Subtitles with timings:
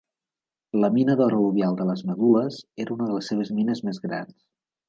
[0.83, 2.57] La mina d'or al·luvial de Las Medulas
[2.87, 4.39] era una de les seves mines més grans.